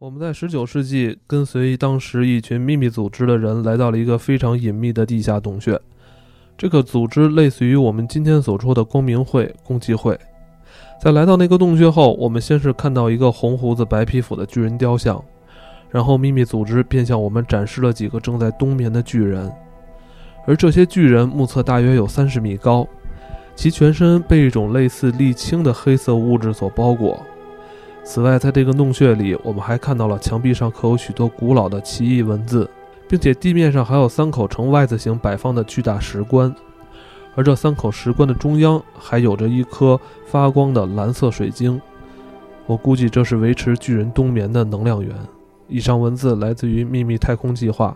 [0.00, 5.76] 我们在十九世纪跟随当时一群秘密组织的人来到了一个非常隐秘的地下洞穴。
[6.56, 10.16] 这个组织类似于我们今天所说的光明会、共济会。
[11.02, 15.20] 在来到那个洞穴后，我们先是看到一个红胡子、白皮肤的巨人雕像，
[15.90, 19.50] 然后秘密组织便向我们展示了几个正在冬眠的巨人，
[20.46, 22.86] 而这些巨人目测大约有三十米高，
[23.56, 27.20] 其全身被一种类似沥青的黑色物质所包裹。
[28.10, 32.68] 此外，在这个洞穴里，我们还看到了墙壁上刻有许多古老的奇异文字，
[33.06, 36.52] 并且地面上还有三口呈 Y 字形摆放的巨大石棺，
[37.34, 41.78] 而这三口石棺的中央还有着一颗发光的蓝色水晶。
[42.64, 45.14] 我估计这是维持巨人冬眠的能量源。
[45.66, 47.94] 以上文字来自于秘密太空计划，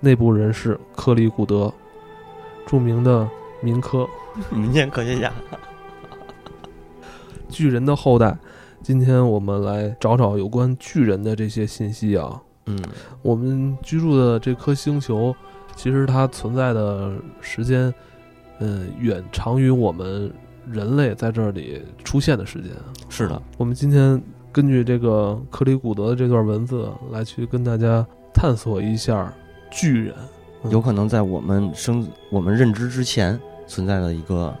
[0.00, 1.70] 内部人士克里古德，
[2.64, 3.28] 著名的
[3.60, 4.08] 民科
[4.48, 5.30] 民间科学家，
[7.50, 8.34] 巨人的后代。
[8.82, 12.42] 今天我们来找找有关巨人的这些信息啊。
[12.66, 12.76] 嗯，
[13.22, 15.34] 我们居住的这颗星球，
[15.76, 17.94] 其实它存在的时间，
[18.58, 20.32] 嗯，远长于我们
[20.68, 22.72] 人类在这里出现的时间。
[23.08, 29.32] 是的，我们今天根据这个克里古德的这段文字来去跟大家探索一下
[29.70, 30.14] 巨人，
[30.70, 34.52] 有可能在我们生我们认知之前存在的一个。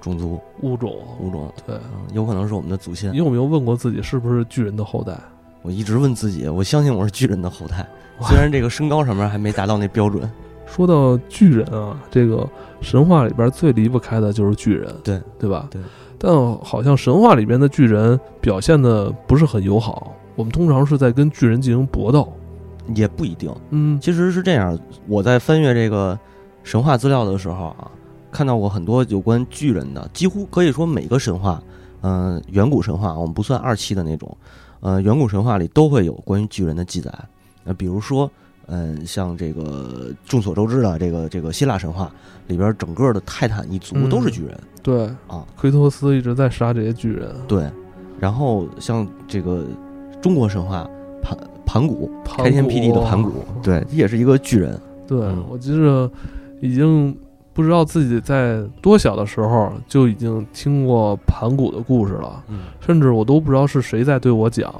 [0.00, 1.76] 种族物种物种，对，
[2.12, 3.12] 有可能是我们的祖先。
[3.12, 5.18] 你有没有问过自己是不是巨人的后代？
[5.62, 7.86] 我一直问自己，我相信我是巨人的后代，
[8.22, 10.30] 虽然这个身高上面还没达到那标准。
[10.66, 12.46] 说到巨人啊，这个
[12.80, 15.66] 神话里边最离不开的就是巨人，对对吧？
[15.70, 15.80] 对。
[16.18, 22.32] 但好像神话里边的巨人表现的不是很友好，我们通常是在跟巨人进行搏斗，
[22.94, 23.50] 也不一定。
[23.70, 26.18] 嗯，其实是这样，我在翻阅这个
[26.62, 27.90] 神话资料的时候啊。
[28.30, 31.62] 看到过很多有关巨人的，几乎可以说每个神话，
[32.02, 34.36] 嗯，远古神话，我们不算二期的那种，
[34.80, 37.12] 呃，远古神话里都会有关于巨人的记载。
[37.64, 38.30] 那比如说，
[38.66, 42.12] 嗯，像这个众所周知的这个这个希腊神话
[42.46, 44.58] 里边，整个的泰坦一族都是巨人。
[44.82, 47.34] 对啊，奎托斯一直在杀这些巨人。
[47.46, 47.68] 对，
[48.20, 49.64] 然后像这个
[50.20, 50.88] 中国神话，
[51.22, 54.78] 盘盘古，开天辟地的盘古，对，也是一个巨人。
[55.06, 55.18] 对，
[55.48, 56.10] 我记着
[56.60, 57.16] 已经。
[57.58, 62.40] 不知道自己在多小的时候就已经听过盘古的故事了，
[62.78, 64.72] 甚至我都不知道是谁在对我讲，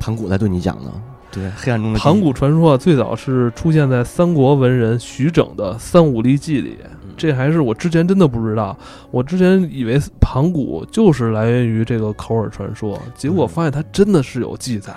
[0.00, 0.90] 盘古在对你讲呢。
[1.30, 6.76] 对，黑暗中的盘古传说最早是出现在三国文人徐整的《三五历记》里，
[7.16, 8.76] 这还是我之前真的不知道。
[9.12, 14.92] 我之前以为盘古就是来源于这个口耳传说，结果发现它真的是有记载。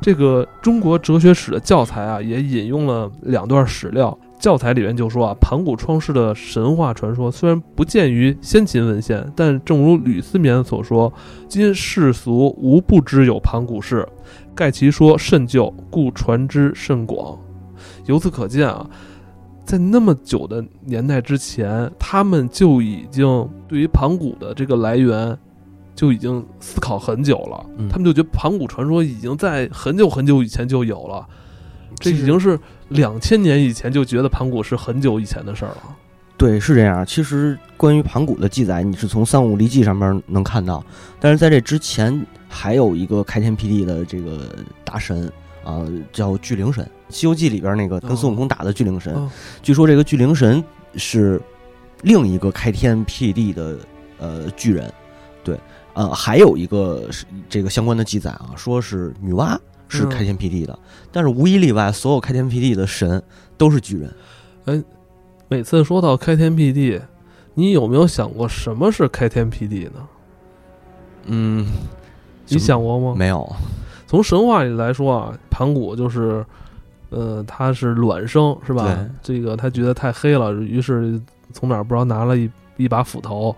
[0.00, 4.18] 这个中国哲学史的教材啊，也引用了两段史料。
[4.38, 11.12] 教材里面就说啊，盘古创世的神话传说虽然不见于先秦文献，但正如吕思勉所说
[11.48, 14.08] ：“今世俗无不知有盘古氏，
[14.54, 17.36] 盖其说甚旧，故传之甚广。”
[18.06, 18.88] 由此可见啊，
[19.64, 25.36] 在那么久的年代之前，他们就已经对于盘古的这个来源
[25.96, 27.66] 就已经思考很久了。
[27.90, 31.26] 他们就觉得盘古传说已经在很久很久以前就有了。
[31.98, 35.96] 这已经是两千年以前就觉得盘古是很久以前的事儿了。
[36.36, 37.04] 对，是这样。
[37.04, 40.84] 其实关于盘古的记载，你是从《三五历记》上面能看到，
[41.18, 44.54] 但是在这之前还有一个开天辟地的这个
[44.84, 45.28] 大神
[45.64, 46.84] 啊，叫巨灵神。
[47.08, 49.28] 《西游记》里边那个跟孙悟空打的巨灵神，
[49.62, 50.62] 据说这个巨灵神
[50.94, 51.42] 是
[52.02, 53.76] 另一个开天辟地的
[54.18, 54.92] 呃巨人。
[55.42, 55.58] 对，
[55.94, 59.58] 呃，还有一个是这个相关的记载啊，说是女娲。
[59.88, 60.78] 是开天辟地的，
[61.10, 63.22] 但是无一例外，所有开天辟地的神
[63.56, 64.14] 都是巨人。
[64.66, 64.82] 哎，
[65.48, 67.00] 每次说到开天辟地，
[67.54, 70.08] 你有没有想过什么是开天辟地呢？
[71.24, 71.66] 嗯，
[72.48, 73.14] 你想过吗？
[73.16, 73.50] 没有。
[74.06, 76.44] 从神话里来说啊，盘古就是，
[77.10, 79.06] 呃，他是卵生，是吧？
[79.22, 81.20] 这个他觉得太黑了，于是
[81.52, 83.54] 从哪不知道拿了一一把斧头。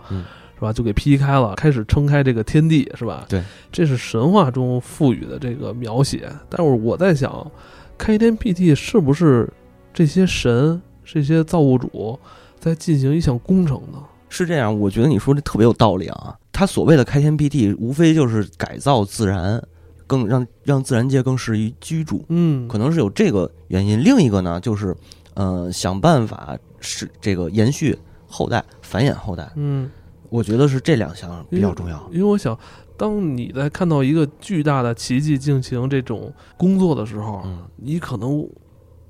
[0.61, 0.71] 是吧？
[0.71, 3.25] 就给劈开了，开始撑开这个天地，是吧？
[3.31, 6.31] 对，这是神话中赋予的这个描写。
[6.51, 7.51] 但是我在想，
[7.97, 9.51] 开天辟地是不是
[9.95, 12.19] 这些神、这些造物主
[12.59, 13.99] 在进行一项工程呢？
[14.29, 16.37] 是这样，我觉得你说的特别有道理啊。
[16.53, 19.63] 他所谓的开天辟地，无非就是改造自然，
[20.07, 22.23] 更让让自然界更适宜居住。
[22.29, 24.05] 嗯，可能是有这个原因。
[24.05, 24.95] 另一个呢，就是
[25.33, 29.51] 呃，想办法是这个延续后代、繁衍后代。
[29.57, 29.91] 嗯。
[30.31, 32.57] 我觉得是这两项比较重要，因为我想，
[32.97, 37.45] 当你在看到一个巨大的奇迹进行这种工作的时候，
[37.77, 38.49] 你可能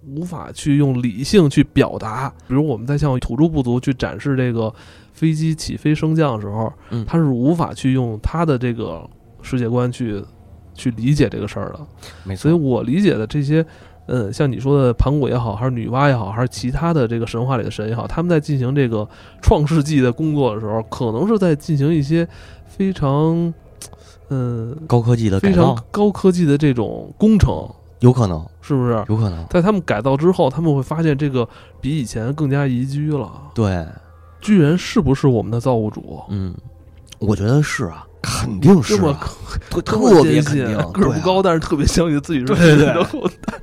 [0.06, 2.32] 无法去用理性去表达。
[2.48, 4.72] 比如我们在向土著部族去展示这个
[5.12, 6.72] 飞机起飞升降的时候，
[7.06, 9.08] 他是无法去用他的这个
[9.42, 10.24] 世界观去
[10.72, 11.86] 去理解这个事儿的。
[12.24, 12.42] 没错。
[12.42, 13.64] 所以我理解的这些，
[14.10, 19.08] 呃，像你说的盘古也好，还是女娲也好，还是其他的这个神话里的神也好，他们在进行这个
[19.40, 22.26] 创世纪的工作的时候，可能是在进行一些
[22.66, 23.54] 非常，
[24.30, 27.68] 嗯、高科技的改非常造高科技的这种工程，
[28.00, 29.00] 有可能，是不是？
[29.08, 29.46] 有可能。
[29.48, 31.48] 在他们改造之后，他们会发现这个
[31.80, 33.30] 比以前更加宜居了。
[33.54, 33.86] 对，
[34.40, 36.20] 巨人是不是我们的造物主？
[36.30, 36.52] 嗯，
[37.20, 39.14] 我觉得是啊，肯定是特
[39.84, 43.59] 这么特别坚信肯定，对啊个儿不高，但是特别相信自己是对对对神的后代。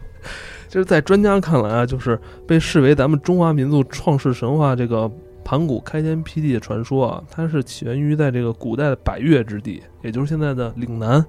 [0.68, 5.10] 就是在专家看来啊，就是被视为咱们中华民族创世神话这个
[5.44, 11.26] 盘古开天辟地的传说啊，它是起源于在这个古代的百越之地，也就是现在的岭南、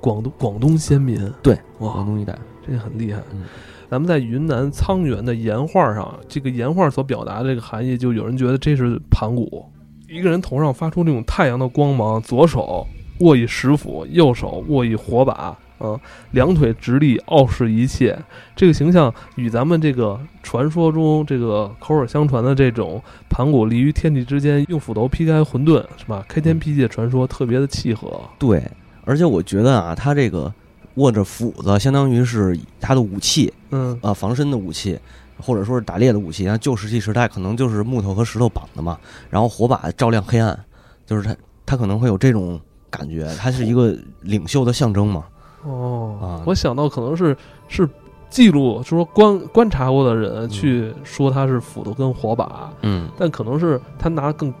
[0.00, 1.18] 广东广东先民。
[1.42, 3.20] 对，哇广，东一带，这个很厉害。
[3.32, 3.44] 嗯
[3.90, 9.64] 咱们在云南沧源的岩画上，这个岩画所表达的这个含义，就有人觉得这是盘古，
[10.06, 12.86] 一个人头上发出那种太阳的光芒，左手
[13.20, 15.98] 握一石斧，右手握一火把，嗯，
[16.32, 18.18] 两腿直立，傲视一切。
[18.56, 26.24] 这个形象与咱们这个传说中这个口耳相传的这种盘古立于天地之间，用斧头劈开混沌，是吧？
[26.28, 28.20] 开天辟地的传说特别的契合。
[28.38, 28.62] 对，
[29.04, 30.52] 而且我觉得啊，他这个
[30.94, 34.98] 握着斧子，相当于是他的武器，嗯呃，防身的武器，
[35.38, 36.44] 或者说是打猎的武器。
[36.44, 38.98] 像旧石器时代，可能就是木头和石头绑的嘛，
[39.30, 40.58] 然后火把照亮黑暗，
[41.06, 42.60] 就是他他可能会有这种
[42.90, 45.24] 感觉，他是一个领袖的象征嘛。
[45.64, 47.36] 哦，啊我想到可能是
[47.68, 47.88] 是
[48.30, 54.52] 记录，就说观观察过的人去说他是斧头跟火把，嗯，但可能是他拿更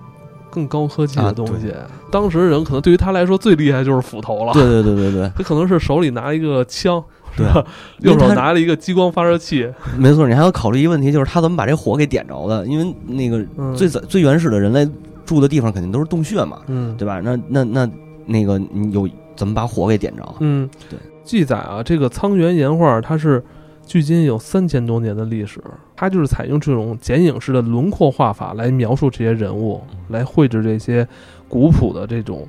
[0.50, 1.72] 更高科技的啊东西。
[2.10, 7.02] 当时人可能对于他来说最厉害就是斧头了，对对对对对，他可能是手里拿一个枪，
[7.36, 7.64] 是对吧？
[7.98, 10.26] 右手拿了一个激光发射器，没错。
[10.26, 12.66] 你还要考虑一个问题，就是他怎么把这火给点着的？
[12.66, 14.88] 因为那个嗯最早最原始的人类
[15.26, 17.20] 住的地方肯定都是洞穴嘛，嗯对吧？
[17.22, 17.90] 那那那
[18.24, 19.06] 那个你有
[19.38, 20.34] 怎么把火给点着？
[20.40, 20.98] 嗯，对。
[21.24, 23.42] 记载啊，这个沧源岩画它是
[23.86, 25.62] 距今有三千多年的历史，
[25.94, 31.06] 它就是采用这种剪影式的轮廓画法来描述这些人物，嗯来绘制这些
[31.48, 32.46] 古朴的这种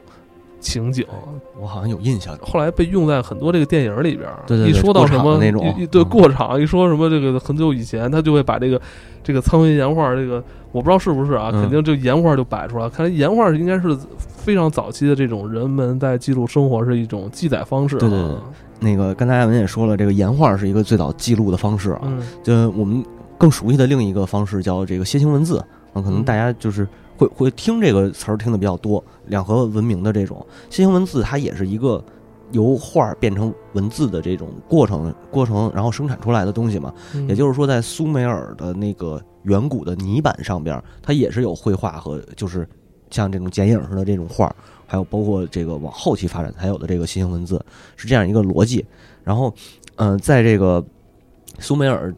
[0.59, 1.05] 情景。
[1.59, 2.37] 我好像有印象。
[2.41, 8.81] 后来被用在很多这个电影里边，对对对一说到什么过场的那种一一对嗯过场，一说什么这个很久以前，他就会把这个
[9.23, 12.89] 这个苍云岩画这个我不知道是不是啊，嗯肯定这岩画就摆出来。
[12.89, 13.97] 看来岩画应该是
[14.27, 17.99] 非常早期的这种人们在记录生活是一种记载方式、啊。
[17.99, 18.35] 对对对
[18.79, 22.01] 那个刚才艾文也说了，这个岩画是一个最早记录的方式啊。
[22.05, 23.03] 嗯就我们
[23.37, 25.57] 更熟悉的另一个方式叫这个楔形文字
[25.93, 26.87] 啊，可能嗯大家就是
[27.19, 32.01] 会会听这个词儿听的比较多，两河文明的这种楔形文字，它也是一个
[32.53, 36.93] 由画儿变成文字的这种过程过程，然后生产出来的东西嘛。
[37.13, 42.65] 嗯也就是说，在苏美尔的那个远古的泥板上边，它也是有绘画和就是
[43.09, 44.55] 像这种剪影似的这种画儿，
[44.87, 47.61] 还有包括这个往后期发展才有的这个楔形文字，
[47.97, 48.85] 是这样一个逻辑。
[49.25, 49.53] 然后，
[49.97, 50.81] 嗯、在这个
[51.59, 52.15] 苏美尔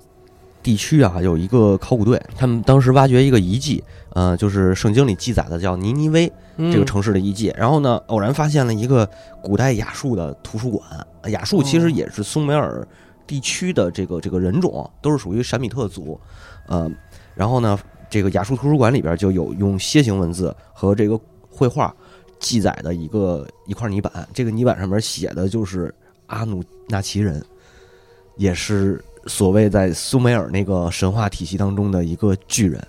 [0.64, 7.54] 地区啊，有一个考古队，他们当时挖掘一个遗迹，呃，就是圣经里记载的叫尼尼微这个嗯城市的遗迹。
[7.58, 9.10] 然后呢，偶然发现了一个
[9.42, 11.08] 古代亚述的图书馆。
[11.22, 12.88] 呃亚述其实哦也是苏美尔
[13.28, 16.20] 地区的这个这个人种，都是属于闪米特族。
[16.68, 16.90] 呃，
[17.36, 17.80] 然后呢，
[18.10, 21.94] 这个亚述图书馆里边就有用楔形文字和这个绘画
[22.40, 24.28] 记载的一个一块泥板。
[24.34, 25.94] 这个泥板上面写的就是
[26.26, 27.44] 阿努纳奇人，
[28.36, 32.82] 也是所谓在苏美尔那个神话体系当中的一个巨人。